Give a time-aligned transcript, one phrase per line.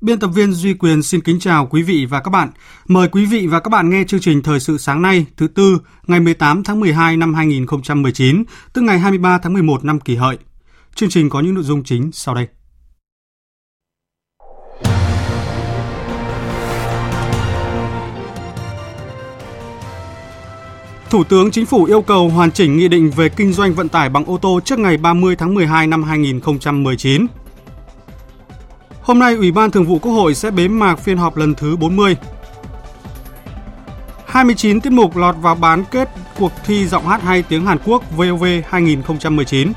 [0.00, 2.50] Biên tập viên Duy Quyền xin kính chào quý vị và các bạn.
[2.88, 5.78] Mời quý vị và các bạn nghe chương trình Thời sự sáng nay, thứ tư,
[6.06, 10.38] ngày 18 tháng 12 năm 2019, tức ngày 23 tháng 11 năm kỷ hợi.
[10.94, 12.46] Chương trình có những nội dung chính sau đây.
[21.10, 24.08] Thủ tướng Chính phủ yêu cầu hoàn chỉnh nghị định về kinh doanh vận tải
[24.08, 27.26] bằng ô tô trước ngày 30 tháng 12 năm 2019.
[29.02, 31.76] Hôm nay, Ủy ban Thường vụ Quốc hội sẽ bế mạc phiên họp lần thứ
[31.76, 32.16] 40.
[34.26, 38.16] 29 tiết mục lọt vào bán kết cuộc thi giọng hát hay tiếng Hàn Quốc
[38.16, 39.72] VOV 2019.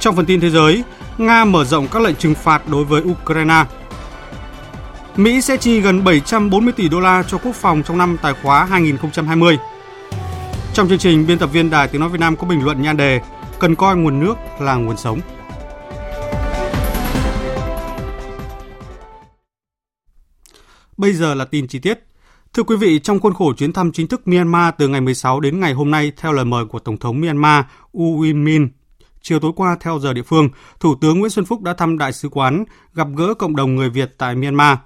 [0.00, 0.84] Trong phần tin thế giới,
[1.18, 3.64] Nga mở rộng các lệnh trừng phạt đối với Ukraine.
[5.16, 8.64] Mỹ sẽ chi gần 740 tỷ đô la cho quốc phòng trong năm tài khóa
[8.64, 9.58] 2020.
[10.74, 12.96] Trong chương trình, biên tập viên Đài Tiếng Nói Việt Nam có bình luận nhan
[12.96, 13.20] đề
[13.58, 15.20] Cần coi nguồn nước là nguồn sống.
[20.96, 22.06] Bây giờ là tin chi tiết.
[22.54, 25.60] Thưa quý vị, trong khuôn khổ chuyến thăm chính thức Myanmar từ ngày 16 đến
[25.60, 28.68] ngày hôm nay theo lời mời của Tổng thống Myanmar U Win Min,
[29.22, 30.48] chiều tối qua theo giờ địa phương,
[30.80, 33.90] Thủ tướng Nguyễn Xuân Phúc đã thăm đại sứ quán, gặp gỡ cộng đồng người
[33.90, 34.78] Việt tại Myanmar.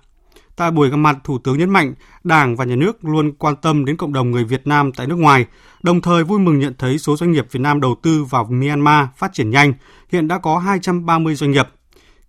[0.56, 1.94] Tại buổi gặp mặt, Thủ tướng nhấn mạnh
[2.24, 5.18] Đảng và Nhà nước luôn quan tâm đến cộng đồng người Việt Nam tại nước
[5.18, 5.46] ngoài,
[5.82, 9.06] đồng thời vui mừng nhận thấy số doanh nghiệp Việt Nam đầu tư vào Myanmar
[9.16, 9.72] phát triển nhanh,
[10.08, 11.68] hiện đã có 230 doanh nghiệp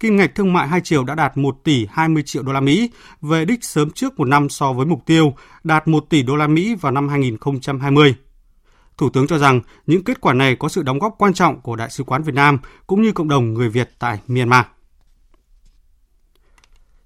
[0.02, 2.92] kim ngạch thương mại hai chiều đã đạt 1 tỷ 20 triệu đô la Mỹ,
[3.22, 6.48] về đích sớm trước một năm so với mục tiêu đạt 1 tỷ đô la
[6.48, 8.16] Mỹ vào năm 2020.
[8.98, 11.76] Thủ tướng cho rằng những kết quả này có sự đóng góp quan trọng của
[11.76, 12.58] Đại sứ quán Việt Nam
[12.88, 14.66] cũng như cộng đồng người Việt tại Myanmar.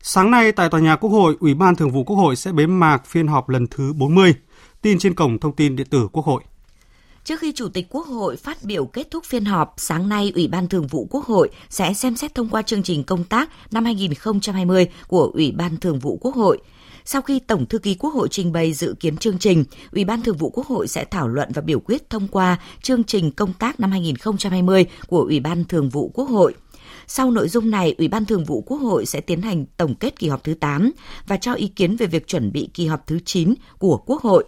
[0.01, 2.67] Sáng nay tại tòa nhà Quốc hội, Ủy ban Thường vụ Quốc hội sẽ bế
[2.67, 4.33] mạc phiên họp lần thứ 40.
[4.81, 6.43] Tin trên cổng thông tin điện tử Quốc hội.
[7.25, 10.47] Trước khi Chủ tịch Quốc hội phát biểu kết thúc phiên họp, sáng nay Ủy
[10.47, 13.85] ban Thường vụ Quốc hội sẽ xem xét thông qua chương trình công tác năm
[13.85, 16.57] 2020 của Ủy ban Thường vụ Quốc hội.
[17.05, 20.21] Sau khi Tổng thư ký Quốc hội trình bày dự kiến chương trình, Ủy ban
[20.21, 23.53] Thường vụ Quốc hội sẽ thảo luận và biểu quyết thông qua chương trình công
[23.53, 26.53] tác năm 2020 của Ủy ban Thường vụ Quốc hội.
[27.07, 30.19] Sau nội dung này, Ủy ban Thường vụ Quốc hội sẽ tiến hành tổng kết
[30.19, 30.91] kỳ họp thứ 8
[31.27, 34.43] và cho ý kiến về việc chuẩn bị kỳ họp thứ 9 của Quốc hội.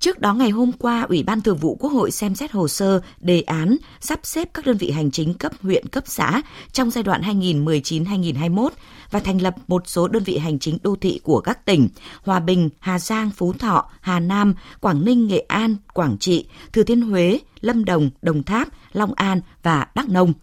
[0.00, 3.00] Trước đó ngày hôm qua, Ủy ban Thường vụ Quốc hội xem xét hồ sơ,
[3.20, 6.42] đề án sắp xếp các đơn vị hành chính cấp huyện, cấp xã
[6.72, 8.68] trong giai đoạn 2019-2021
[9.10, 11.88] và thành lập một số đơn vị hành chính đô thị của các tỉnh
[12.22, 16.82] Hòa Bình, Hà Giang, Phú Thọ, Hà Nam, Quảng Ninh, Nghệ An, Quảng Trị, Thừa
[16.82, 20.32] Thiên Huế, Lâm Đồng, Đồng Tháp, Long An và Đắk Nông–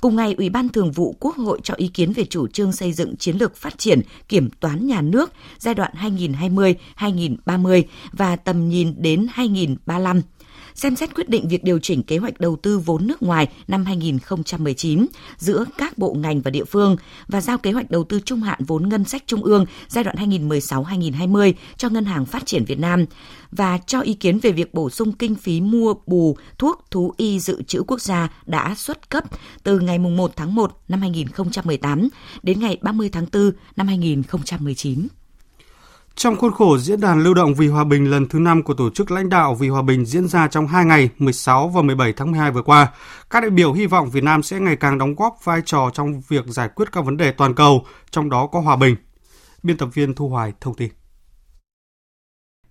[0.00, 2.92] Cùng ngày, Ủy ban Thường vụ Quốc hội cho ý kiến về chủ trương xây
[2.92, 5.92] dựng chiến lược phát triển kiểm toán nhà nước giai đoạn
[6.96, 7.82] 2020-2030
[8.12, 10.22] và tầm nhìn đến 2035
[10.74, 13.84] xem xét quyết định việc điều chỉnh kế hoạch đầu tư vốn nước ngoài năm
[13.84, 15.06] 2019
[15.38, 16.96] giữa các bộ ngành và địa phương
[17.28, 20.16] và giao kế hoạch đầu tư trung hạn vốn ngân sách trung ương giai đoạn
[20.16, 23.04] 2016-2020 cho Ngân hàng Phát triển Việt Nam
[23.50, 27.40] và cho ý kiến về việc bổ sung kinh phí mua bù thuốc thú y
[27.40, 29.24] dự trữ quốc gia đã xuất cấp
[29.62, 32.08] từ ngày 1 tháng 1 năm 2018
[32.42, 35.08] đến ngày 30 tháng 4 năm 2019.
[36.16, 38.90] Trong khuôn khổ diễn đàn lưu động vì hòa bình lần thứ 5 của Tổ
[38.90, 42.30] chức Lãnh đạo vì hòa bình diễn ra trong 2 ngày 16 và 17 tháng
[42.30, 42.92] 12 vừa qua,
[43.30, 46.20] các đại biểu hy vọng Việt Nam sẽ ngày càng đóng góp vai trò trong
[46.28, 48.96] việc giải quyết các vấn đề toàn cầu, trong đó có hòa bình.
[49.62, 50.88] Biên tập viên Thu Hoài thông tin.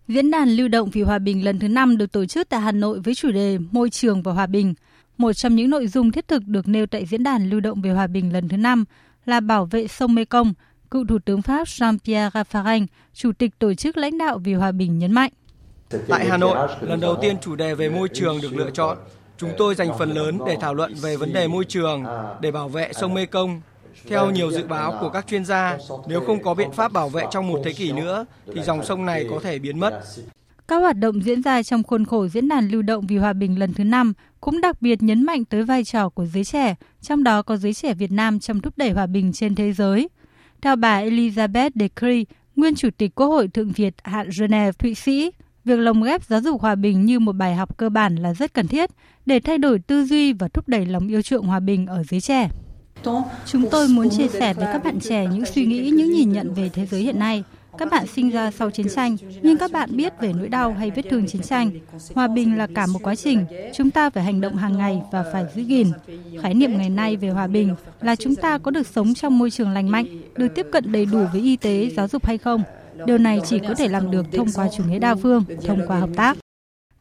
[0.07, 2.71] Diễn đàn lưu động vì hòa bình lần thứ 5 được tổ chức tại Hà
[2.71, 4.73] Nội với chủ đề Môi trường và hòa bình.
[5.17, 7.91] Một trong những nội dung thiết thực được nêu tại diễn đàn lưu động về
[7.91, 8.85] hòa bình lần thứ 5
[9.25, 10.53] là bảo vệ sông Mekong,
[10.93, 14.99] cựu Thủ tướng Pháp Jean-Pierre Raffarin, Chủ tịch Tổ chức Lãnh đạo vì Hòa bình
[14.99, 15.31] nhấn mạnh.
[16.07, 18.97] Tại Hà Nội, lần đầu tiên chủ đề về môi trường được lựa chọn.
[19.37, 22.03] Chúng tôi dành phần lớn để thảo luận về vấn đề môi trường,
[22.41, 23.61] để bảo vệ sông Mekong.
[24.07, 27.23] Theo nhiều dự báo của các chuyên gia, nếu không có biện pháp bảo vệ
[27.31, 30.01] trong một thế kỷ nữa, thì dòng sông này có thể biến mất.
[30.67, 33.59] Các hoạt động diễn ra trong khuôn khổ Diễn đàn Lưu động vì Hòa bình
[33.59, 37.23] lần thứ 5 cũng đặc biệt nhấn mạnh tới vai trò của giới trẻ, trong
[37.23, 40.09] đó có giới trẻ Việt Nam trong thúc đẩy hòa bình trên thế giới.
[40.63, 42.23] Theo bà Elizabeth Decree,
[42.55, 45.31] nguyên Chủ tịch Quốc hội Thượng Việt hạn Geneva, Thụy Sĩ,
[45.65, 48.53] việc lồng ghép giáo dục hòa bình như một bài học cơ bản là rất
[48.53, 48.89] cần thiết
[49.25, 52.21] để thay đổi tư duy và thúc đẩy lòng yêu chuộng hòa bình ở giới
[52.21, 52.49] trẻ.
[53.45, 56.53] Chúng tôi muốn chia sẻ với các bạn trẻ những suy nghĩ, những nhìn nhận
[56.53, 57.43] về thế giới hiện nay.
[57.77, 60.91] Các bạn sinh ra sau chiến tranh, nhưng các bạn biết về nỗi đau hay
[60.91, 61.71] vết thương chiến tranh.
[62.15, 65.25] Hòa bình là cả một quá trình, chúng ta phải hành động hàng ngày và
[65.33, 65.87] phải giữ gìn.
[66.41, 69.51] Khái niệm ngày nay về hòa bình là chúng ta có được sống trong môi
[69.51, 70.05] trường lành mạnh,
[70.35, 72.63] được tiếp cận đầy đủ với y tế, giáo dục hay không.
[73.05, 75.99] Điều này chỉ có thể làm được thông qua chủ nghĩa đa phương, thông qua
[75.99, 76.37] hợp tác.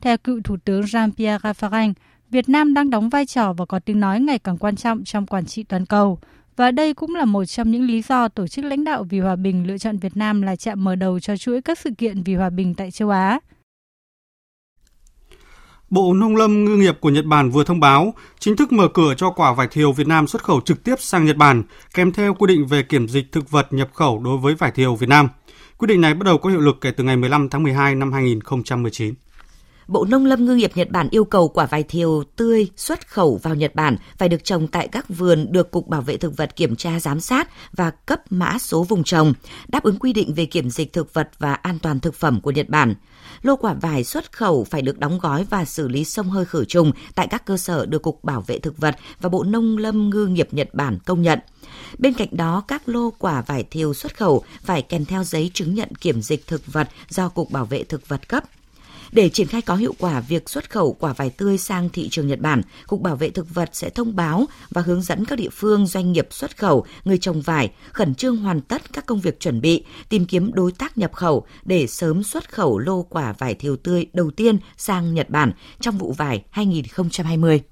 [0.00, 1.92] Theo cựu Thủ tướng Jean-Pierre Raffarin,
[2.30, 5.26] Việt Nam đang đóng vai trò và có tiếng nói ngày càng quan trọng trong
[5.26, 6.18] quản trị toàn cầu.
[6.56, 9.36] Và đây cũng là một trong những lý do Tổ chức Lãnh đạo vì Hòa
[9.36, 12.34] bình lựa chọn Việt Nam là chạm mở đầu cho chuỗi các sự kiện vì
[12.34, 13.38] hòa bình tại châu Á.
[15.90, 19.14] Bộ Nông lâm Ngư nghiệp của Nhật Bản vừa thông báo chính thức mở cửa
[19.16, 21.62] cho quả vải thiều Việt Nam xuất khẩu trực tiếp sang Nhật Bản,
[21.94, 24.94] kèm theo quy định về kiểm dịch thực vật nhập khẩu đối với vải thiều
[24.94, 25.28] Việt Nam.
[25.78, 28.12] Quyết định này bắt đầu có hiệu lực kể từ ngày 15 tháng 12 năm
[28.12, 29.14] 2019.
[29.88, 33.40] Bộ Nông lâm Ngư nghiệp Nhật Bản yêu cầu quả vải thiều tươi xuất khẩu
[33.42, 36.56] vào Nhật Bản phải được trồng tại các vườn được Cục Bảo vệ Thực vật
[36.56, 39.34] kiểm tra giám sát và cấp mã số vùng trồng,
[39.68, 42.50] đáp ứng quy định về kiểm dịch thực vật và an toàn thực phẩm của
[42.50, 42.94] Nhật Bản.
[43.42, 46.64] Lô quả vải xuất khẩu phải được đóng gói và xử lý sông hơi khử
[46.64, 50.10] trùng tại các cơ sở được Cục Bảo vệ Thực vật và Bộ Nông lâm
[50.10, 51.38] Ngư nghiệp Nhật Bản công nhận.
[51.98, 55.74] Bên cạnh đó, các lô quả vải thiều xuất khẩu phải kèm theo giấy chứng
[55.74, 58.44] nhận kiểm dịch thực vật do Cục Bảo vệ Thực vật cấp.
[59.12, 62.26] Để triển khai có hiệu quả việc xuất khẩu quả vải tươi sang thị trường
[62.26, 65.48] Nhật Bản, Cục Bảo vệ Thực vật sẽ thông báo và hướng dẫn các địa
[65.52, 69.40] phương doanh nghiệp xuất khẩu, người trồng vải khẩn trương hoàn tất các công việc
[69.40, 73.54] chuẩn bị, tìm kiếm đối tác nhập khẩu để sớm xuất khẩu lô quả vải
[73.54, 77.62] thiều tươi đầu tiên sang Nhật Bản trong vụ vải 2020.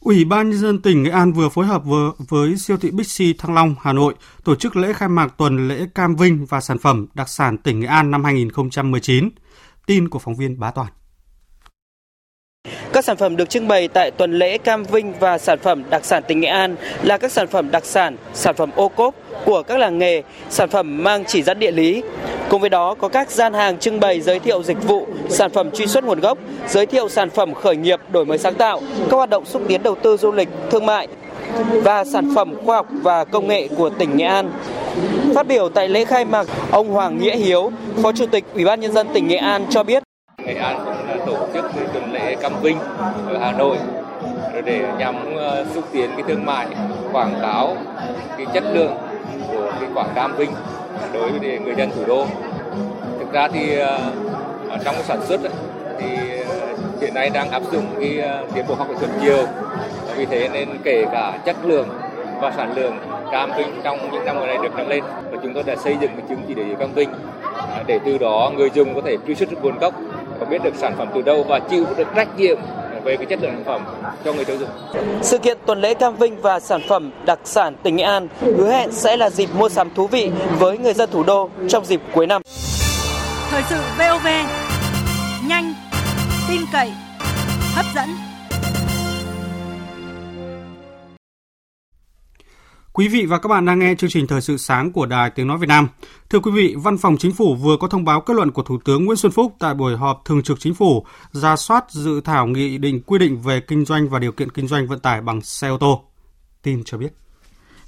[0.00, 3.32] Ủy ban nhân dân tỉnh Nghệ An vừa phối hợp với, với siêu thị Bixi
[3.32, 4.14] Thăng Long, Hà Nội
[4.44, 7.80] tổ chức lễ khai mạc tuần lễ cam vinh và sản phẩm đặc sản tỉnh
[7.80, 9.30] Nghệ An năm 2019.
[9.88, 10.88] Tin của phóng viên Bá Toàn.
[12.92, 16.04] Các sản phẩm được trưng bày tại tuần lễ Cam Vinh và sản phẩm đặc
[16.04, 19.14] sản tỉnh Nghệ An là các sản phẩm đặc sản, sản phẩm ô cốp
[19.44, 22.02] của các làng nghề, sản phẩm mang chỉ dẫn địa lý.
[22.50, 25.70] Cùng với đó có các gian hàng trưng bày giới thiệu dịch vụ, sản phẩm
[25.70, 26.38] truy xuất nguồn gốc,
[26.68, 28.80] giới thiệu sản phẩm khởi nghiệp, đổi mới sáng tạo,
[29.10, 31.08] các hoạt động xúc tiến đầu tư du lịch, thương mại
[31.82, 34.50] và sản phẩm khoa học và công nghệ của tỉnh Nghệ An.
[35.34, 37.70] Phát biểu tại lễ khai mạc, ông Hoàng Nghĩa Hiếu,
[38.02, 40.02] Phó Chủ tịch Ủy ban nhân dân tỉnh Nghệ An cho biết
[40.44, 42.78] Nghệ An cũng là tổ chức tuần lễ Cam Vinh
[43.28, 43.76] ở Hà Nội
[44.64, 46.66] để nhằm ờ, xúc tiến cái thương mại,
[47.12, 47.76] quảng cáo
[48.36, 48.94] cái chất lượng
[49.52, 50.50] của cái quả cam Vinh
[51.12, 52.26] đối với người dân thủ đô.
[53.18, 54.10] Thực ra thì ờ,
[54.84, 55.40] trong sản xuất
[56.00, 56.06] thì
[56.48, 56.56] ờ,
[57.00, 58.22] hiện nay đang áp dụng cái
[58.54, 59.46] tiến bộ khoa học kỹ thuật nhiều
[60.18, 61.88] vì thế nên kể cả chất lượng
[62.40, 62.98] và sản lượng
[63.32, 65.96] cam vinh trong những năm gần đây được nâng lên và chúng tôi đã xây
[66.00, 67.10] dựng một chứng chỉ để cam vinh
[67.54, 69.94] à, để từ đó người dùng có thể truy xuất nguồn gốc
[70.40, 72.58] và biết được sản phẩm từ đâu và chịu được trách nhiệm
[73.04, 73.82] về cái chất lượng sản phẩm
[74.24, 74.68] cho người tiêu dùng.
[75.22, 78.70] Sự kiện tuần lễ Cam Vinh và sản phẩm đặc sản tỉnh Nghệ An hứa
[78.70, 82.00] hẹn sẽ là dịp mua sắm thú vị với người dân thủ đô trong dịp
[82.14, 82.42] cuối năm.
[83.50, 84.26] Thời sự VOV
[85.48, 85.74] nhanh,
[86.48, 86.92] tin cậy,
[87.74, 88.27] hấp dẫn.
[92.98, 95.46] Quý vị và các bạn đang nghe chương trình Thời sự sáng của Đài Tiếng
[95.46, 95.88] Nói Việt Nam.
[96.30, 98.78] Thưa quý vị, Văn phòng Chính phủ vừa có thông báo kết luận của Thủ
[98.84, 102.46] tướng Nguyễn Xuân Phúc tại buổi họp Thường trực Chính phủ ra soát dự thảo
[102.46, 105.40] nghị định quy định về kinh doanh và điều kiện kinh doanh vận tải bằng
[105.40, 106.04] xe ô tô.
[106.62, 107.12] Tin cho biết.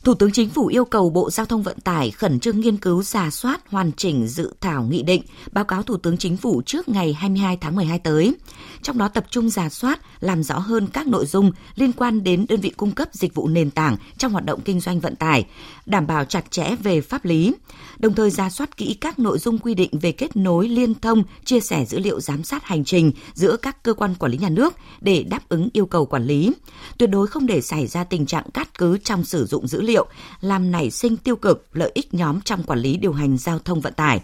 [0.05, 3.03] Thủ tướng Chính phủ yêu cầu Bộ Giao thông Vận tải khẩn trương nghiên cứu
[3.03, 6.89] giả soát hoàn chỉnh dự thảo nghị định, báo cáo Thủ tướng Chính phủ trước
[6.89, 8.35] ngày 22 tháng 12 tới.
[8.83, 12.47] Trong đó tập trung giả soát, làm rõ hơn các nội dung liên quan đến
[12.49, 15.47] đơn vị cung cấp dịch vụ nền tảng trong hoạt động kinh doanh vận tải,
[15.87, 17.55] đảm bảo chặt chẽ về pháp lý,
[18.01, 21.23] đồng thời ra soát kỹ các nội dung quy định về kết nối liên thông,
[21.45, 24.49] chia sẻ dữ liệu giám sát hành trình giữa các cơ quan quản lý nhà
[24.49, 26.53] nước để đáp ứng yêu cầu quản lý.
[26.99, 30.07] Tuyệt đối không để xảy ra tình trạng cắt cứ trong sử dụng dữ liệu,
[30.41, 33.81] làm nảy sinh tiêu cực lợi ích nhóm trong quản lý điều hành giao thông
[33.81, 34.21] vận tải.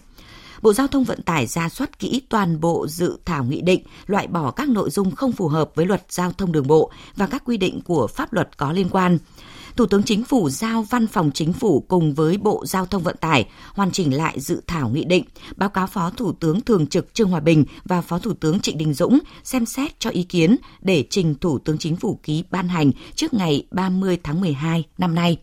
[0.63, 4.27] Bộ Giao thông Vận tải ra soát kỹ toàn bộ dự thảo nghị định, loại
[4.27, 7.43] bỏ các nội dung không phù hợp với luật giao thông đường bộ và các
[7.45, 9.19] quy định của pháp luật có liên quan.
[9.77, 13.17] Thủ tướng Chính phủ giao Văn phòng Chính phủ cùng với Bộ Giao thông Vận
[13.17, 15.25] tải hoàn chỉnh lại dự thảo nghị định,
[15.57, 18.79] báo cáo Phó Thủ tướng Thường trực Trương Hòa Bình và Phó Thủ tướng Trịnh
[18.79, 22.69] Đình Dũng xem xét cho ý kiến để trình Thủ tướng Chính phủ ký ban
[22.69, 25.39] hành trước ngày 30 tháng 12 năm nay.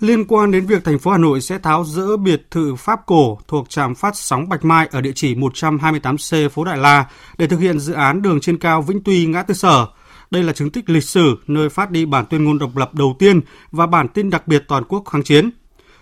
[0.00, 3.38] Liên quan đến việc thành phố Hà Nội sẽ tháo rỡ biệt thự Pháp cổ
[3.48, 7.06] thuộc trạm phát sóng Bạch Mai ở địa chỉ 128C phố Đại La
[7.38, 9.86] để thực hiện dự án đường trên cao Vĩnh Tuy ngã tư Sở.
[10.30, 13.16] Đây là chứng tích lịch sử nơi phát đi bản tuyên ngôn độc lập đầu
[13.18, 15.50] tiên và bản tin đặc biệt toàn quốc kháng chiến.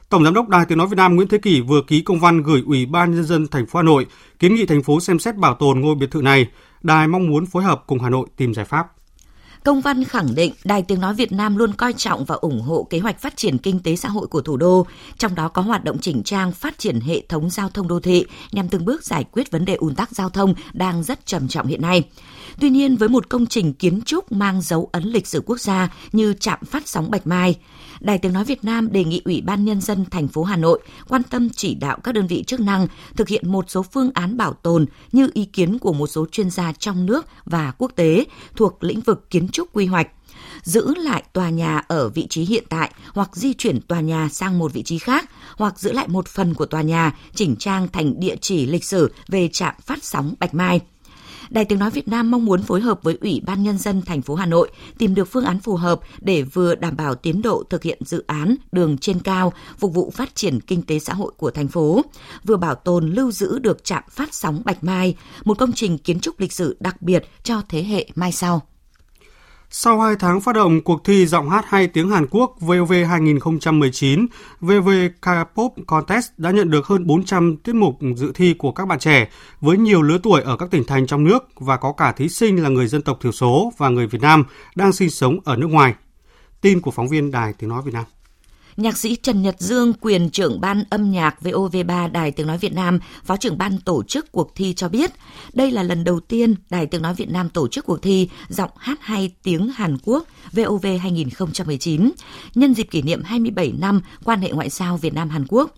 [0.09, 2.43] Tổng giám đốc Đài Tiếng nói Việt Nam Nguyễn Thế Kỷ vừa ký công văn
[2.43, 4.07] gửi Ủy ban nhân dân thành phố Hà Nội
[4.39, 6.49] kiến nghị thành phố xem xét bảo tồn ngôi biệt thự này.
[6.83, 8.87] Đài mong muốn phối hợp cùng Hà Nội tìm giải pháp.
[9.65, 12.87] Công văn khẳng định Đài Tiếng Nói Việt Nam luôn coi trọng và ủng hộ
[12.91, 14.87] kế hoạch phát triển kinh tế xã hội của thủ đô,
[15.19, 18.25] trong đó có hoạt động chỉnh trang phát triển hệ thống giao thông đô thị
[18.53, 21.67] nhằm từng bước giải quyết vấn đề ùn tắc giao thông đang rất trầm trọng
[21.67, 22.03] hiện nay.
[22.61, 25.95] Tuy nhiên, với một công trình kiến trúc mang dấu ấn lịch sử quốc gia
[26.13, 27.57] như trạm phát sóng Bạch Mai,
[28.01, 30.81] Đài Tiếng Nói Việt Nam đề nghị Ủy ban Nhân dân thành phố Hà Nội
[31.09, 32.87] quan tâm chỉ đạo các đơn vị chức năng
[33.17, 36.51] thực hiện một số phương án bảo tồn như ý kiến của một số chuyên
[36.51, 38.25] gia trong nước và quốc tế
[38.57, 40.09] thuộc lĩnh vực kiến trúc quy hoạch,
[40.63, 44.59] giữ lại tòa nhà ở vị trí hiện tại hoặc di chuyển tòa nhà sang
[44.59, 48.21] một vị trí khác hoặc giữ lại một phần của tòa nhà chỉnh trang thành
[48.21, 50.81] địa chỉ lịch sử về trạm phát sóng Bạch Mai–
[51.51, 54.23] Đài Tiếng Nói Việt Nam mong muốn phối hợp với Ủy ban Nhân dân thành
[54.23, 57.63] phố Hà Nội tìm được phương án phù hợp để vừa đảm bảo tiến độ
[57.71, 61.33] thực hiện dự án đường trên cao phục vụ phát triển kinh tế xã hội
[61.37, 62.03] của thành phố,
[62.45, 66.21] vừa bảo tồn lưu giữ được trạm phát sóng Bạch Mai, một công trình kiến
[66.21, 68.63] trúc lịch sử đặc biệt cho thế hệ mai sau.
[69.71, 74.27] Sau 2 tháng phát động cuộc thi giọng hát hay tiếng Hàn Quốc VOV 2019,
[74.61, 74.89] VV
[75.23, 79.29] K-pop Contest đã nhận được hơn 400 tiết mục dự thi của các bạn trẻ
[79.61, 82.63] với nhiều lứa tuổi ở các tỉnh thành trong nước và có cả thí sinh
[82.63, 84.45] là người dân tộc thiểu số và người Việt Nam
[84.75, 85.95] đang sinh sống ở nước ngoài.
[86.61, 88.05] Tin của phóng viên Đài Tiếng Nói Việt Nam.
[88.79, 92.73] Nhạc sĩ Trần Nhật Dương, quyền trưởng ban âm nhạc VOV3 Đài Tiếng Nói Việt
[92.73, 95.11] Nam, phó trưởng ban tổ chức cuộc thi cho biết,
[95.53, 98.71] đây là lần đầu tiên Đài Tiếng Nói Việt Nam tổ chức cuộc thi giọng
[98.77, 102.11] hát hay tiếng Hàn Quốc VOV 2019,
[102.55, 105.75] nhân dịp kỷ niệm 27 năm quan hệ ngoại giao Việt Nam-Hàn Quốc.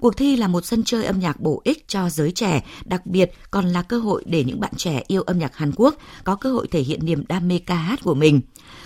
[0.00, 3.30] Cuộc thi là một sân chơi âm nhạc bổ ích cho giới trẻ, đặc biệt
[3.50, 6.52] còn là cơ hội để những bạn trẻ yêu âm nhạc Hàn Quốc có cơ
[6.52, 8.40] hội thể hiện niềm đam mê ca hát của mình.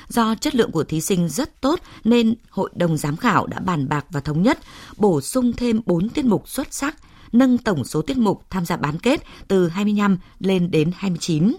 [0.09, 3.88] Do chất lượng của thí sinh rất tốt nên Hội đồng Giám khảo đã bàn
[3.88, 4.59] bạc và thống nhất
[4.97, 6.97] bổ sung thêm 4 tiết mục xuất sắc
[7.33, 11.55] nâng tổng số tiết mục tham gia bán kết từ 25 lên đến 29.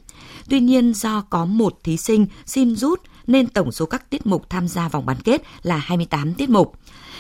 [0.50, 4.50] Tuy nhiên do có một thí sinh xin rút nên tổng số các tiết mục
[4.50, 6.74] tham gia vòng bán kết là 28 tiết mục.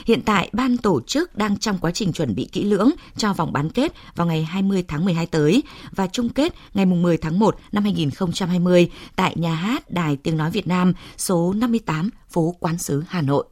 [0.05, 3.53] Hiện tại, ban tổ chức đang trong quá trình chuẩn bị kỹ lưỡng cho vòng
[3.53, 7.55] bán kết vào ngày 20 tháng 12 tới và chung kết ngày 10 tháng 1
[7.71, 13.03] năm 2020 tại nhà hát Đài Tiếng Nói Việt Nam số 58 phố Quán sứ
[13.07, 13.45] Hà Nội.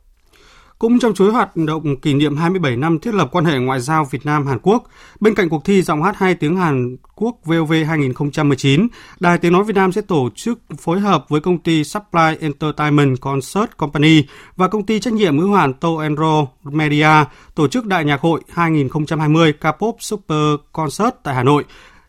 [0.80, 4.06] Cũng trong chuỗi hoạt động kỷ niệm 27 năm thiết lập quan hệ ngoại giao
[4.06, 4.84] Việt Nam Hàn Quốc,
[5.20, 8.88] bên cạnh cuộc thi giọng hát hai tiếng Hàn Quốc VOV 2019,
[9.20, 13.22] Đài Tiếng nói Việt Nam sẽ tổ chức phối hợp với công ty Supply Entertainment
[13.22, 14.24] Concert Company
[14.56, 18.42] và công ty trách nhiệm hữu hạn To Enro Media tổ chức Đại nhạc hội
[18.50, 21.64] 2020 K-pop Super Concert tại Hà Nội.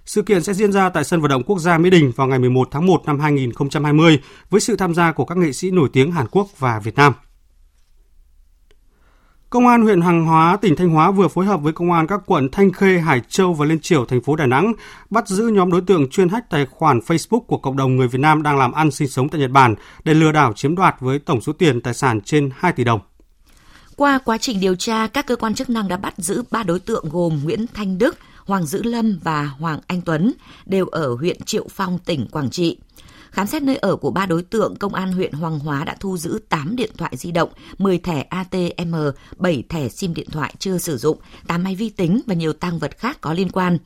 [0.06, 2.38] Sự kiện sẽ diễn ra tại sân vận động quốc gia Mỹ Đình vào ngày
[2.38, 4.20] 11 tháng 1 năm 2020
[4.50, 7.12] với sự tham gia của các nghệ sĩ nổi tiếng Hàn Quốc và Việt Nam.
[9.50, 12.20] Công an huyện Hàng Hóa, tỉnh Thanh Hóa vừa phối hợp với công an các
[12.26, 14.72] quận Thanh Khê, Hải Châu và Liên Triểu, thành phố Đà Nẵng
[15.10, 18.18] bắt giữ nhóm đối tượng chuyên hack tài khoản Facebook của cộng đồng người Việt
[18.18, 19.74] Nam đang làm ăn sinh sống tại Nhật Bản
[20.04, 23.00] để lừa đảo chiếm đoạt với tổng số tiền tài sản trên 2 tỷ đồng.
[23.96, 26.80] Qua quá trình điều tra, các cơ quan chức năng đã bắt giữ 3 đối
[26.80, 30.32] tượng gồm Nguyễn Thanh Đức, Hoàng Dữ Lâm và Hoàng Anh Tuấn,
[30.66, 32.78] đều ở huyện Triệu Phong, tỉnh Quảng Trị.
[33.38, 36.16] Khám xét nơi ở của ba đối tượng, Công an huyện Hoàng Hóa đã thu
[36.16, 38.94] giữ 8 điện thoại di động, 10 thẻ ATM,
[39.36, 42.78] 7 thẻ SIM điện thoại chưa sử dụng, 8 máy vi tính và nhiều tăng
[42.78, 43.78] vật khác có liên quan.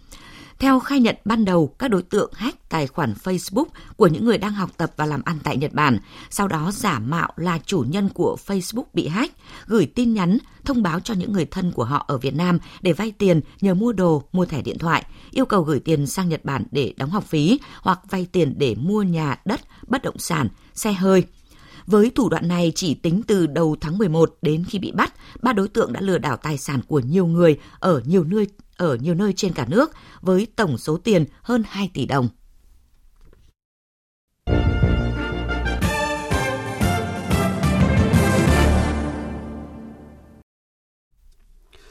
[0.63, 3.65] Theo khai nhận ban đầu, các đối tượng hack tài khoản Facebook
[3.97, 5.99] của những người đang học tập và làm ăn tại Nhật Bản,
[6.31, 9.35] sau đó giả mạo là chủ nhân của Facebook bị hack,
[9.67, 12.93] gửi tin nhắn thông báo cho những người thân của họ ở Việt Nam để
[12.93, 16.45] vay tiền nhờ mua đồ, mua thẻ điện thoại, yêu cầu gửi tiền sang Nhật
[16.45, 20.49] Bản để đóng học phí hoặc vay tiền để mua nhà, đất, bất động sản,
[20.75, 21.25] xe hơi.
[21.87, 25.53] Với thủ đoạn này, chỉ tính từ đầu tháng 11 đến khi bị bắt, ba
[25.53, 29.15] đối tượng đã lừa đảo tài sản của nhiều người ở nhiều nơi ở nhiều
[29.15, 32.29] nơi trên cả nước với tổng số tiền hơn 2 tỷ đồng.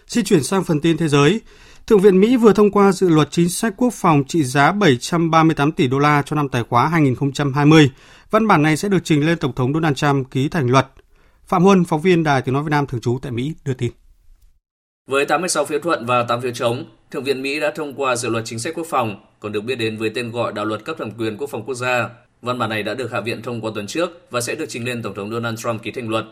[0.08, 1.42] Xin chuyển sang phần tin thế giới.
[1.88, 5.72] Thượng viện Mỹ vừa thông qua dự luật chính sách quốc phòng trị giá 738
[5.72, 7.92] tỷ đô la cho năm tài khóa 2020.
[8.32, 10.88] Văn bản này sẽ được trình lên Tổng thống Donald Trump ký thành luật.
[11.46, 13.92] Phạm Huân, phóng viên Đài Tiếng Nói Việt Nam thường trú tại Mỹ, đưa tin.
[15.08, 18.30] Với 86 phiếu thuận và 8 phiếu chống, Thượng viện Mỹ đã thông qua dự
[18.30, 20.96] luật chính sách quốc phòng, còn được biết đến với tên gọi đạo luật cấp
[21.00, 22.10] thẩm quyền quốc phòng quốc gia.
[22.42, 24.86] Văn bản này đã được Hạ viện thông qua tuần trước và sẽ được trình
[24.86, 26.26] lên Tổng thống Donald Trump ký thành luật.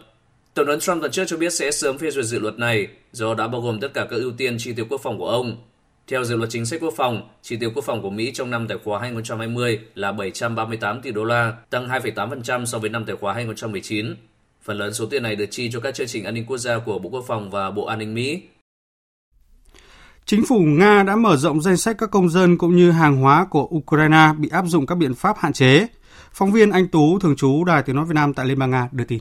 [0.53, 3.33] Tổng thống Trump tuần trước cho biết sẽ sớm phê duyệt dự luật này, do
[3.33, 5.57] đã bao gồm tất cả các ưu tiên chi tiêu quốc phòng của ông.
[6.07, 8.67] Theo dự luật chính sách quốc phòng, chi tiêu quốc phòng của Mỹ trong năm
[8.67, 13.33] tài khoá 2020 là 738 tỷ đô la, tăng 2,8% so với năm tài khoá
[13.33, 14.15] 2019.
[14.63, 16.79] Phần lớn số tiền này được chi cho các chương trình an ninh quốc gia
[16.79, 18.41] của Bộ Quốc phòng và Bộ An ninh Mỹ.
[20.29, 23.45] Chính phủ Nga đã mở rộng danh sách các công dân cũng như hàng hóa
[23.50, 25.88] của Ukraine bị áp dụng các biện pháp hạn chế.
[26.33, 28.89] Phóng viên Anh Tú, thường trú Đài Tiếng Nói Việt Nam tại Liên bang Nga
[28.91, 29.19] đưa tin.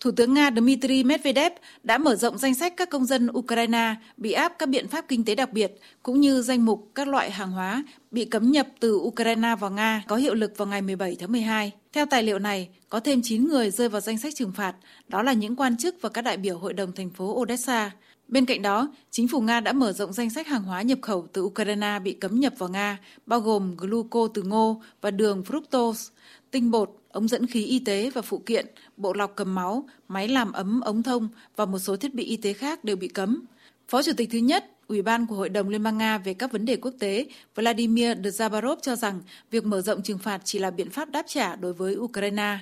[0.00, 4.32] Thủ tướng Nga Dmitry Medvedev đã mở rộng danh sách các công dân Ukraine bị
[4.32, 5.72] áp các biện pháp kinh tế đặc biệt,
[6.02, 10.02] cũng như danh mục các loại hàng hóa bị cấm nhập từ Ukraine vào Nga
[10.08, 11.72] có hiệu lực vào ngày 17 tháng 12.
[11.92, 14.74] Theo tài liệu này, có thêm 9 người rơi vào danh sách trừng phạt,
[15.08, 17.90] đó là những quan chức và các đại biểu Hội đồng thành phố Odessa.
[18.30, 21.26] Bên cạnh đó, chính phủ Nga đã mở rộng danh sách hàng hóa nhập khẩu
[21.32, 26.10] từ Ukraine bị cấm nhập vào Nga, bao gồm gluco từ ngô và đường fructose,
[26.50, 30.28] tinh bột, ống dẫn khí y tế và phụ kiện, bộ lọc cầm máu, máy
[30.28, 33.44] làm ấm ống thông và một số thiết bị y tế khác đều bị cấm.
[33.88, 36.52] Phó Chủ tịch thứ nhất, Ủy ban của Hội đồng Liên bang Nga về các
[36.52, 39.20] vấn đề quốc tế Vladimir Dzabarov cho rằng
[39.50, 42.58] việc mở rộng trừng phạt chỉ là biện pháp đáp trả đối với Ukraine.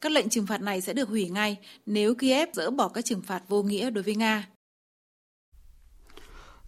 [0.00, 1.56] Các lệnh trừng phạt này sẽ được hủy ngay
[1.86, 4.48] nếu Kiev dỡ bỏ các trừng phạt vô nghĩa đối với Nga.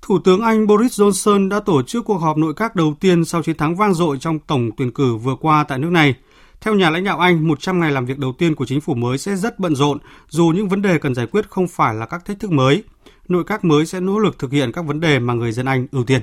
[0.03, 3.43] Thủ tướng Anh Boris Johnson đã tổ chức cuộc họp nội các đầu tiên sau
[3.43, 6.15] chiến thắng vang dội trong tổng tuyển cử vừa qua tại nước này.
[6.61, 9.19] Theo nhà lãnh đạo Anh, 100 ngày làm việc đầu tiên của chính phủ mới
[9.19, 12.25] sẽ rất bận rộn, dù những vấn đề cần giải quyết không phải là các
[12.25, 12.83] thách thức mới.
[13.29, 15.87] Nội các mới sẽ nỗ lực thực hiện các vấn đề mà người dân Anh
[15.93, 16.21] ưu tiên.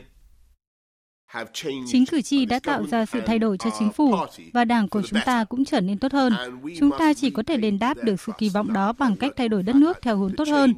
[1.88, 4.16] Chính cử tri đã tạo ra sự thay đổi cho chính phủ
[4.54, 6.34] và đảng của chúng ta cũng trở nên tốt hơn.
[6.80, 9.50] Chúng ta chỉ có thể đền đáp được sự kỳ vọng đó bằng cách thay
[9.50, 10.74] đổi đất nước theo hướng tốt hơn.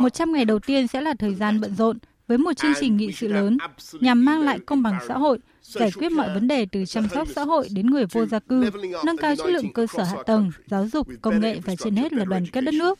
[0.00, 1.98] 100 ngày đầu tiên sẽ là thời gian bận rộn
[2.28, 3.58] với một chương trình nghị sự lớn
[4.00, 7.28] nhằm mang lại công bằng xã hội, giải quyết mọi vấn đề từ chăm sóc
[7.34, 8.70] xã hội đến người vô gia cư,
[9.04, 12.12] nâng cao chất lượng cơ sở hạ tầng, giáo dục, công nghệ và trên hết
[12.12, 12.98] là đoàn kết đất nước.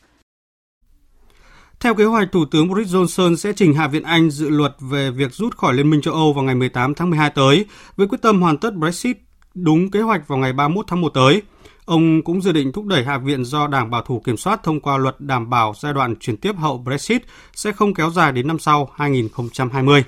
[1.81, 5.11] Theo kế hoạch, Thủ tướng Boris Johnson sẽ trình Hạ viện Anh dự luật về
[5.11, 7.65] việc rút khỏi Liên minh châu Âu vào ngày 18 tháng 12 tới,
[7.97, 9.17] với quyết tâm hoàn tất Brexit
[9.55, 11.43] đúng kế hoạch vào ngày 31 tháng 1 tới.
[11.88, 14.80] Ông cũng dự định thúc đẩy Hạ viện do Đảng Bảo thủ kiểm soát thông
[14.80, 17.23] qua luật đảm bảo giai đoạn chuyển tiếp hậu Brexit
[17.54, 20.05] sẽ không kéo dài đến năm sau 2020.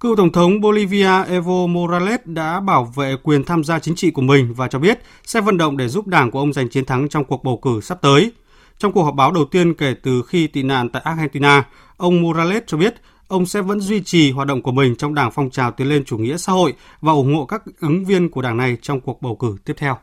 [0.00, 4.22] Cựu Tổng thống Bolivia Evo Morales đã bảo vệ quyền tham gia chính trị của
[4.22, 7.08] mình và cho biết sẽ vận động để giúp đảng của ông giành chiến thắng
[7.08, 8.32] trong cuộc bầu cử sắp tới.
[8.78, 11.64] Trong cuộc họp báo đầu tiên kể từ khi tị nạn tại Argentina,
[11.96, 12.94] ông Morales cho biết
[13.30, 16.04] ông sẽ vẫn duy trì hoạt động của mình trong đảng phong trào tiến lên
[16.04, 19.22] chủ nghĩa xã hội và ủng hộ các ứng viên của đảng này trong cuộc
[19.22, 19.96] bầu cử tiếp theo.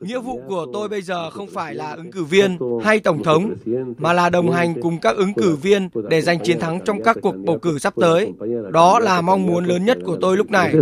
[0.00, 3.54] Nghĩa vụ của tôi bây giờ không phải là ứng cử viên hay tổng thống,
[3.98, 7.16] mà là đồng hành cùng các ứng cử viên để giành chiến thắng trong các
[7.22, 8.32] cuộc bầu cử sắp tới.
[8.72, 10.74] Đó là mong muốn lớn nhất của tôi lúc này.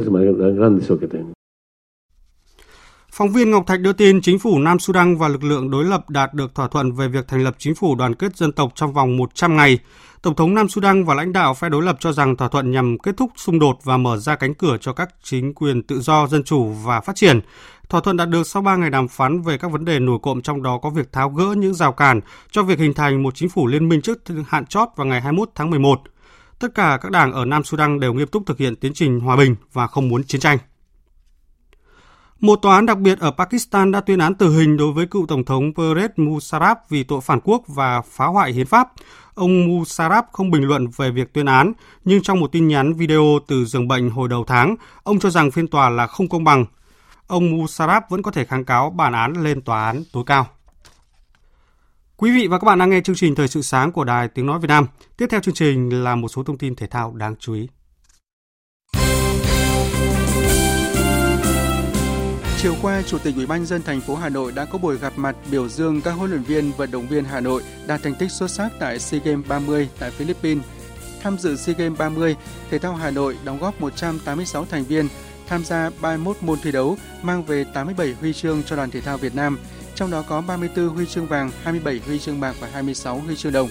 [3.16, 6.10] Phóng viên Ngọc Thạch đưa tin chính phủ Nam Sudan và lực lượng đối lập
[6.10, 8.92] đạt được thỏa thuận về việc thành lập chính phủ đoàn kết dân tộc trong
[8.92, 9.78] vòng 100 ngày.
[10.22, 12.98] Tổng thống Nam Sudan và lãnh đạo phe đối lập cho rằng thỏa thuận nhằm
[12.98, 16.26] kết thúc xung đột và mở ra cánh cửa cho các chính quyền tự do,
[16.26, 17.40] dân chủ và phát triển.
[17.88, 20.42] Thỏa thuận đạt được sau 3 ngày đàm phán về các vấn đề nổi cộm
[20.42, 23.48] trong đó có việc tháo gỡ những rào cản cho việc hình thành một chính
[23.48, 26.00] phủ liên minh trước hạn chót vào ngày 21 tháng 11.
[26.58, 29.36] Tất cả các đảng ở Nam Sudan đều nghiêm túc thực hiện tiến trình hòa
[29.36, 30.58] bình và không muốn chiến tranh.
[32.40, 35.26] Một tòa án đặc biệt ở Pakistan đã tuyên án tử hình đối với cựu
[35.26, 38.92] Tổng thống Pervez Musharraf vì tội phản quốc và phá hoại hiến pháp.
[39.34, 41.72] Ông Musharraf không bình luận về việc tuyên án,
[42.04, 45.50] nhưng trong một tin nhắn video từ giường bệnh hồi đầu tháng, ông cho rằng
[45.50, 46.64] phiên tòa là không công bằng.
[47.26, 50.46] Ông Musharraf vẫn có thể kháng cáo bản án lên tòa án tối cao.
[52.16, 54.46] Quý vị và các bạn đang nghe chương trình Thời sự sáng của Đài Tiếng
[54.46, 54.86] Nói Việt Nam.
[55.16, 57.68] Tiếp theo chương trình là một số thông tin thể thao đáng chú ý.
[62.66, 65.12] Chiều qua, Chủ tịch Ủy ban dân thành phố Hà Nội đã có buổi gặp
[65.16, 68.30] mặt biểu dương các huấn luyện viên vận động viên Hà Nội đạt thành tích
[68.30, 70.64] xuất sắc tại SEA Games 30 tại Philippines.
[71.22, 72.36] Tham dự SEA Games 30,
[72.70, 75.08] Thể thao Hà Nội đóng góp 186 thành viên,
[75.48, 79.18] tham gia 31 môn thi đấu, mang về 87 huy chương cho đoàn thể thao
[79.18, 79.58] Việt Nam,
[79.94, 83.52] trong đó có 34 huy chương vàng, 27 huy chương bạc và 26 huy chương
[83.52, 83.68] đồng.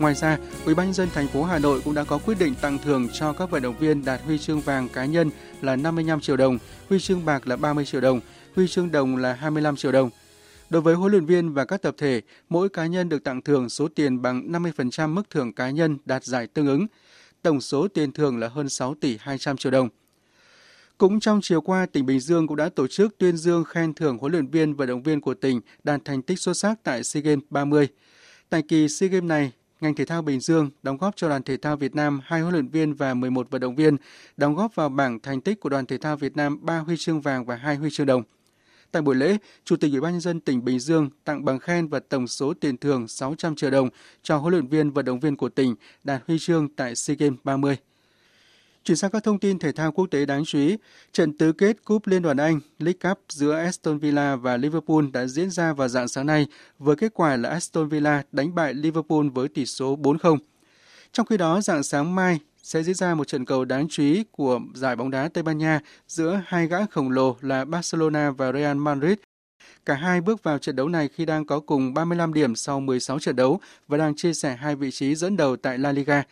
[0.00, 2.78] Ngoài ra, Ủy ban dân thành phố Hà Nội cũng đã có quyết định tặng
[2.84, 5.30] thưởng cho các vận động viên đạt huy chương vàng cá nhân
[5.62, 6.58] là 55 triệu đồng,
[6.88, 8.20] huy chương bạc là 30 triệu đồng,
[8.56, 10.10] huy chương đồng là 25 triệu đồng.
[10.70, 13.68] Đối với huấn luyện viên và các tập thể, mỗi cá nhân được tặng thưởng
[13.68, 16.86] số tiền bằng 50% mức thưởng cá nhân đạt giải tương ứng.
[17.42, 19.88] Tổng số tiền thưởng là hơn 6 tỷ 200 triệu đồng.
[20.98, 24.18] Cũng trong chiều qua, tỉnh Bình Dương cũng đã tổ chức tuyên dương khen thưởng
[24.18, 27.22] huấn luyện viên và động viên của tỉnh đạt thành tích xuất sắc tại SEA
[27.22, 27.88] Games 30.
[28.48, 31.56] Tại kỳ SEA Games này, ngành thể thao Bình Dương đóng góp cho đoàn thể
[31.56, 33.96] thao Việt Nam hai huấn luyện viên và 11 vận động viên,
[34.36, 37.20] đóng góp vào bảng thành tích của đoàn thể thao Việt Nam 3 huy chương
[37.20, 38.22] vàng và 2 huy chương đồng.
[38.92, 41.88] Tại buổi lễ, Chủ tịch Ủy ban nhân dân tỉnh Bình Dương tặng bằng khen
[41.88, 43.88] và tổng số tiền thưởng 600 triệu đồng
[44.22, 47.38] cho huấn luyện viên vận động viên của tỉnh đạt huy chương tại SEA Games
[47.44, 47.76] 30.
[48.90, 50.76] Chuyển sang các thông tin thể thao quốc tế đáng chú ý,
[51.12, 55.26] trận tứ kết Cúp Liên đoàn Anh League Cup giữa Aston Villa và Liverpool đã
[55.26, 56.46] diễn ra vào dạng sáng nay
[56.78, 60.38] với kết quả là Aston Villa đánh bại Liverpool với tỷ số 4-0.
[61.12, 64.24] Trong khi đó, dạng sáng mai sẽ diễn ra một trận cầu đáng chú ý
[64.30, 68.52] của giải bóng đá Tây Ban Nha giữa hai gã khổng lồ là Barcelona và
[68.52, 69.18] Real Madrid.
[69.86, 73.18] Cả hai bước vào trận đấu này khi đang có cùng 35 điểm sau 16
[73.18, 76.22] trận đấu và đang chia sẻ hai vị trí dẫn đầu tại La Liga.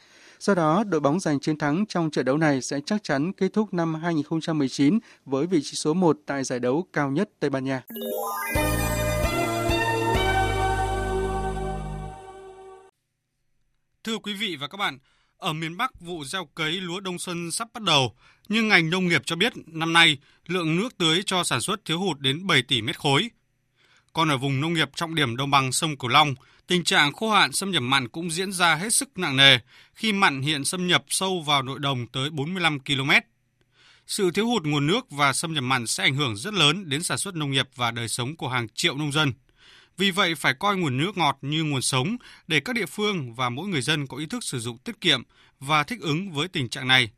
[0.41, 3.53] Do đó, đội bóng giành chiến thắng trong trận đấu này sẽ chắc chắn kết
[3.53, 7.65] thúc năm 2019 với vị trí số 1 tại giải đấu cao nhất Tây Ban
[7.65, 7.83] Nha.
[14.05, 14.99] Thưa quý vị và các bạn,
[15.37, 18.15] ở miền Bắc vụ gieo cấy lúa đông xuân sắp bắt đầu,
[18.49, 22.01] nhưng ngành nông nghiệp cho biết năm nay lượng nước tưới cho sản xuất thiếu
[22.01, 23.31] hụt đến 7 tỷ mét khối.
[24.13, 26.35] Còn ở vùng nông nghiệp trọng điểm đồng bằng sông Cửu Long,
[26.69, 29.59] tình trạng khô hạn xâm nhập mặn cũng diễn ra hết sức nặng nề
[29.95, 33.11] khi mặn hiện xâm nhập sâu vào nội đồng tới 45 km.
[34.07, 37.03] Sự thiếu hụt nguồn nước và xâm nhập mặn sẽ ảnh hưởng rất lớn đến
[37.03, 39.33] sản xuất nông nghiệp và đời sống của hàng triệu nông dân.
[39.97, 43.49] Vì vậy phải coi nguồn nước ngọt như nguồn sống để các địa phương và
[43.49, 45.23] mỗi người dân có ý thức sử dụng tiết kiệm
[45.61, 47.11] và thích ứng với tình trạng này.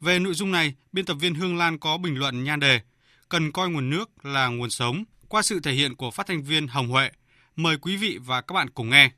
[0.00, 2.80] Về nội dung này, biên tập viên Hương Lan có bình luận nhan đề
[3.28, 6.66] Cần coi nguồn nước là nguồn sống qua sự thể hiện của phát thanh viên
[6.66, 7.10] Hồng Huệ.
[7.56, 9.10] Mời quý vị và các bạn cùng nghe.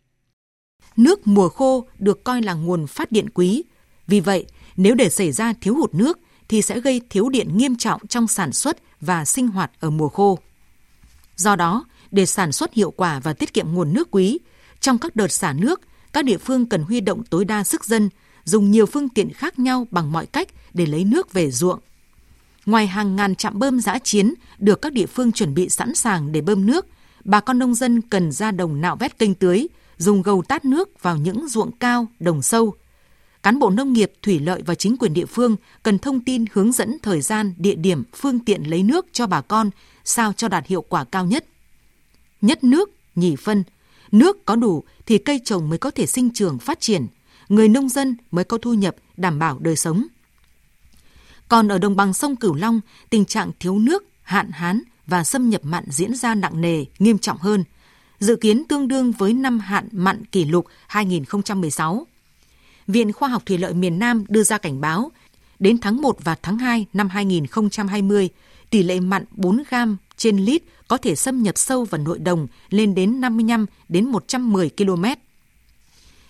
[0.97, 3.63] Nước mùa khô được coi là nguồn phát điện quý.
[4.07, 6.19] Vì vậy, nếu để xảy ra thiếu hụt nước
[6.49, 10.09] thì sẽ gây thiếu điện nghiêm trọng trong sản xuất và sinh hoạt ở mùa
[10.09, 10.39] khô.
[11.37, 14.39] Do đó, để sản xuất hiệu quả và tiết kiệm nguồn nước quý,
[14.81, 15.81] trong các đợt xả nước,
[16.13, 18.09] các địa phương cần huy động tối đa sức dân,
[18.45, 21.81] dùng nhiều phương tiện khác nhau bằng mọi cách để lấy nước về ruộng.
[22.67, 26.33] Ngoài hàng ngàn trạm bơm giã chiến được các địa phương chuẩn bị sẵn sàng
[26.33, 26.87] để bơm nước,
[27.25, 31.03] bà con nông dân cần ra đồng nạo vét kênh tưới, dùng gầu tát nước
[31.03, 32.75] vào những ruộng cao, đồng sâu.
[33.43, 36.73] Cán bộ nông nghiệp, thủy lợi và chính quyền địa phương cần thông tin hướng
[36.73, 39.71] dẫn thời gian, địa điểm, phương tiện lấy nước cho bà con
[40.05, 41.45] sao cho đạt hiệu quả cao nhất.
[42.41, 43.65] Nhất nước, nhì phân.
[44.13, 47.07] Nước có đủ thì cây trồng mới có thể sinh trưởng phát triển,
[47.49, 50.07] người nông dân mới có thu nhập đảm bảo đời sống.
[51.49, 52.81] Còn ở đồng bằng sông Cửu Long,
[53.11, 57.19] tình trạng thiếu nước, hạn hán và xâm nhập mặn diễn ra nặng nề, nghiêm
[57.19, 57.65] trọng hơn,
[58.21, 62.07] dự kiến tương đương với năm hạn mặn kỷ lục 2016.
[62.87, 65.13] Viện Khoa học Thủy lợi miền Nam đưa ra cảnh báo,
[65.59, 68.29] đến tháng 1 và tháng 2 năm 2020,
[68.71, 72.47] tỷ lệ mặn 4 gram trên lít có thể xâm nhập sâu vào nội đồng
[72.71, 75.05] lên đến 55 đến 110 km.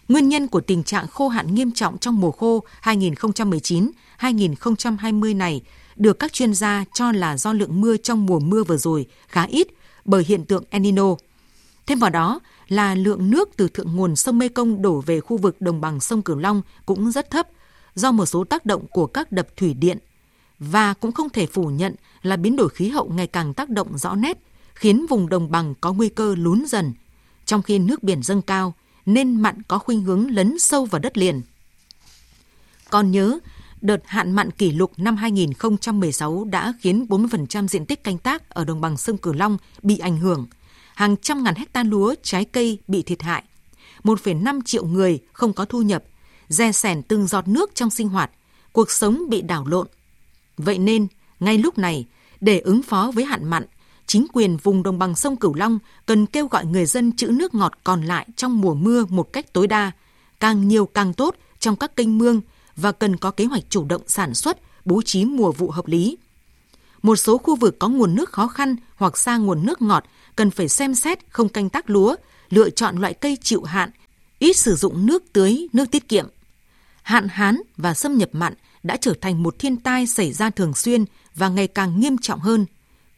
[0.08, 5.62] Nguyên nhân của tình trạng khô hạn nghiêm trọng trong mùa khô 2019-2020 này
[6.02, 9.42] được các chuyên gia cho là do lượng mưa trong mùa mưa vừa rồi khá
[9.42, 9.68] ít
[10.04, 11.16] bởi hiện tượng El Nino.
[11.86, 15.60] Thêm vào đó là lượng nước từ thượng nguồn sông Mekong đổ về khu vực
[15.60, 17.48] đồng bằng sông Cửu Long cũng rất thấp
[17.94, 19.98] do một số tác động của các đập thủy điện
[20.58, 23.98] và cũng không thể phủ nhận là biến đổi khí hậu ngày càng tác động
[23.98, 24.38] rõ nét,
[24.74, 26.92] khiến vùng đồng bằng có nguy cơ lún dần,
[27.46, 28.74] trong khi nước biển dâng cao
[29.06, 31.42] nên mặn có khuynh hướng lấn sâu vào đất liền.
[32.90, 33.38] Còn nhớ,
[33.82, 38.64] đợt hạn mặn kỷ lục năm 2016 đã khiến 40% diện tích canh tác ở
[38.64, 40.46] đồng bằng sông Cửu Long bị ảnh hưởng,
[40.94, 43.44] hàng trăm ngàn hecta lúa, trái cây bị thiệt hại,
[44.04, 46.04] 1,5 triệu người không có thu nhập,
[46.48, 48.30] dè sẻn từng giọt nước trong sinh hoạt,
[48.72, 49.86] cuộc sống bị đảo lộn.
[50.56, 51.06] Vậy nên,
[51.40, 52.06] ngay lúc này,
[52.40, 53.64] để ứng phó với hạn mặn,
[54.06, 57.54] chính quyền vùng đồng bằng sông Cửu Long cần kêu gọi người dân trữ nước
[57.54, 59.92] ngọt còn lại trong mùa mưa một cách tối đa,
[60.40, 62.40] càng nhiều càng tốt trong các kênh mương
[62.76, 66.16] và cần có kế hoạch chủ động sản xuất, bố trí mùa vụ hợp lý.
[67.02, 70.04] Một số khu vực có nguồn nước khó khăn hoặc xa nguồn nước ngọt
[70.36, 72.16] cần phải xem xét không canh tác lúa,
[72.50, 73.90] lựa chọn loại cây chịu hạn,
[74.38, 76.26] ít sử dụng nước tưới, nước tiết kiệm.
[77.02, 80.74] Hạn hán và xâm nhập mặn đã trở thành một thiên tai xảy ra thường
[80.74, 81.04] xuyên
[81.34, 82.66] và ngày càng nghiêm trọng hơn.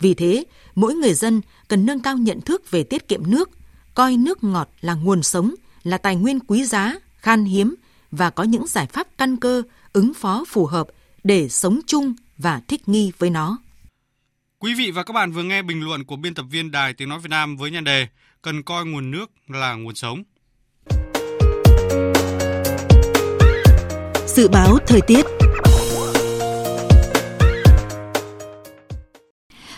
[0.01, 3.51] Vì thế, mỗi người dân cần nâng cao nhận thức về tiết kiệm nước,
[3.95, 7.75] coi nước ngọt là nguồn sống, là tài nguyên quý giá, khan hiếm
[8.16, 10.87] và có những giải pháp căn cơ, ứng phó phù hợp
[11.24, 13.59] để sống chung và thích nghi với nó.
[14.59, 17.09] Quý vị và các bạn vừa nghe bình luận của biên tập viên Đài Tiếng
[17.09, 18.07] Nói Việt Nam với nhan đề
[18.42, 20.22] Cần coi nguồn nước là nguồn sống.
[24.27, 25.27] Dự báo thời tiết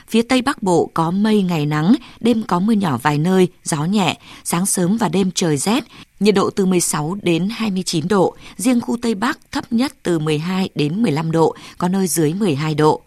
[0.09, 3.85] Phía Tây Bắc Bộ có mây ngày nắng, đêm có mưa nhỏ vài nơi, gió
[3.85, 5.85] nhẹ, sáng sớm và đêm trời rét,
[6.20, 10.68] nhiệt độ từ 16 đến 29 độ, riêng khu Tây Bắc thấp nhất từ 12
[10.74, 13.02] đến 15 độ, có nơi dưới 12 độ.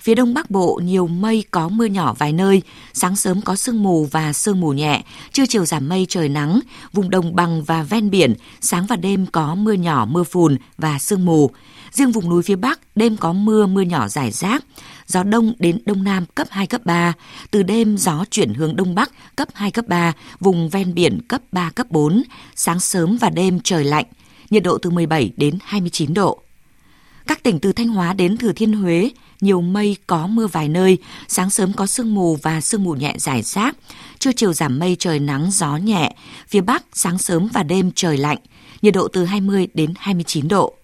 [0.00, 3.82] Phía đông bắc bộ nhiều mây có mưa nhỏ vài nơi, sáng sớm có sương
[3.82, 6.60] mù và sương mù nhẹ, trưa chiều giảm mây trời nắng,
[6.92, 10.98] vùng đồng bằng và ven biển, sáng và đêm có mưa nhỏ mưa phùn và
[10.98, 11.50] sương mù.
[11.92, 14.64] Riêng vùng núi phía Bắc, đêm có mưa, mưa nhỏ rải rác.
[15.06, 17.12] Gió đông đến đông nam cấp 2, cấp 3.
[17.50, 21.40] Từ đêm gió chuyển hướng đông bắc cấp 2, cấp 3, vùng ven biển cấp
[21.52, 22.22] 3, cấp 4.
[22.54, 24.06] Sáng sớm và đêm trời lạnh,
[24.50, 26.42] nhiệt độ từ 17 đến 29 độ.
[27.30, 30.98] Các tỉnh từ Thanh Hóa đến Thừa Thiên Huế, nhiều mây có mưa vài nơi,
[31.28, 33.76] sáng sớm có sương mù và sương mù nhẹ rải rác,
[34.18, 36.14] trưa chiều giảm mây trời nắng gió nhẹ,
[36.48, 38.38] phía Bắc sáng sớm và đêm trời lạnh,
[38.82, 40.74] nhiệt độ từ 20 đến 29 độ.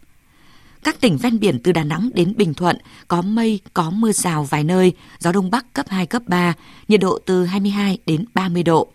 [0.85, 2.77] Các tỉnh ven biển từ Đà Nẵng đến Bình Thuận
[3.09, 6.55] có mây, có mưa rào vài nơi, gió đông bắc cấp 2, cấp 3,
[6.89, 8.93] nhiệt độ từ 22 đến 30 độ.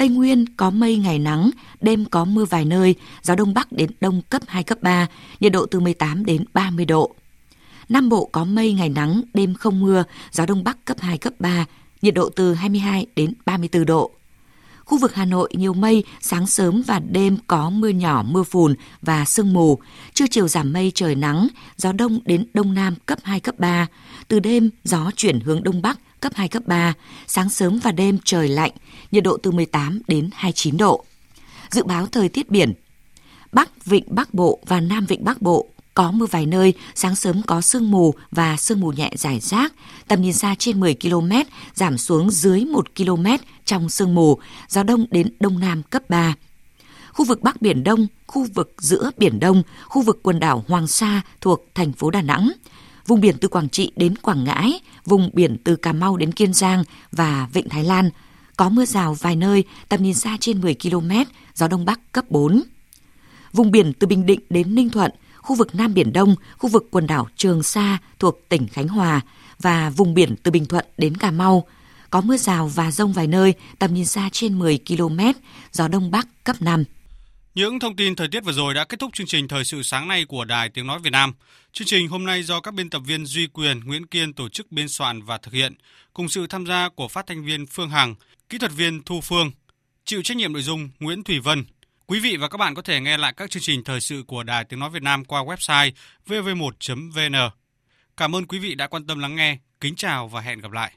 [0.00, 3.90] Tây Nguyên có mây ngày nắng, đêm có mưa vài nơi, gió đông bắc đến
[4.00, 5.06] đông cấp 2, cấp 3,
[5.40, 7.14] nhiệt độ từ 18 đến 30 độ.
[7.88, 11.32] Nam Bộ có mây ngày nắng, đêm không mưa, gió đông bắc cấp 2, cấp
[11.38, 11.66] 3,
[12.02, 14.10] nhiệt độ từ 22 đến 34 độ.
[14.84, 18.74] Khu vực Hà Nội nhiều mây, sáng sớm và đêm có mưa nhỏ, mưa phùn
[19.02, 19.78] và sương mù.
[20.14, 23.86] Trưa chiều giảm mây trời nắng, gió đông đến đông nam cấp 2, cấp 3.
[24.28, 26.94] Từ đêm, gió chuyển hướng đông bắc cấp 2, cấp 3.
[27.26, 28.72] Sáng sớm và đêm trời lạnh,
[29.10, 31.04] nhiệt độ từ 18 đến 29 độ.
[31.70, 32.72] Dự báo thời tiết biển
[33.52, 37.42] Bắc Vịnh Bắc Bộ và Nam Vịnh Bắc Bộ có mưa vài nơi, sáng sớm
[37.46, 39.72] có sương mù và sương mù nhẹ rải rác,
[40.08, 41.32] tầm nhìn xa trên 10 km,
[41.74, 43.26] giảm xuống dưới 1 km
[43.64, 46.34] trong sương mù, gió đông đến đông nam cấp 3.
[47.12, 50.86] Khu vực Bắc Biển Đông, khu vực giữa Biển Đông, khu vực quần đảo Hoàng
[50.86, 52.52] Sa thuộc thành phố Đà Nẵng,
[53.06, 56.52] vùng biển từ Quảng Trị đến Quảng Ngãi, vùng biển từ Cà Mau đến Kiên
[56.52, 58.10] Giang và Vịnh Thái Lan.
[58.56, 61.10] Có mưa rào vài nơi, tầm nhìn xa trên 10 km,
[61.54, 62.62] gió Đông Bắc cấp 4.
[63.52, 66.88] Vùng biển từ Bình Định đến Ninh Thuận, khu vực Nam Biển Đông, khu vực
[66.90, 69.20] quần đảo Trường Sa thuộc tỉnh Khánh Hòa
[69.60, 71.66] và vùng biển từ Bình Thuận đến Cà Mau.
[72.10, 75.18] Có mưa rào và rông vài nơi, tầm nhìn xa trên 10 km,
[75.72, 76.84] gió Đông Bắc cấp 5.
[77.54, 80.08] Những thông tin thời tiết vừa rồi đã kết thúc chương trình Thời sự sáng
[80.08, 81.34] nay của Đài Tiếng Nói Việt Nam.
[81.72, 84.72] Chương trình hôm nay do các biên tập viên Duy Quyền, Nguyễn Kiên tổ chức
[84.72, 85.74] biên soạn và thực hiện,
[86.14, 88.14] cùng sự tham gia của phát thanh viên Phương Hằng,
[88.48, 89.50] kỹ thuật viên Thu Phương,
[90.04, 91.64] chịu trách nhiệm nội dung Nguyễn Thủy Vân.
[92.06, 94.42] Quý vị và các bạn có thể nghe lại các chương trình thời sự của
[94.42, 95.90] Đài Tiếng Nói Việt Nam qua website
[96.26, 97.50] vv1.vn.
[98.16, 99.58] Cảm ơn quý vị đã quan tâm lắng nghe.
[99.80, 100.92] Kính chào và hẹn gặp lại.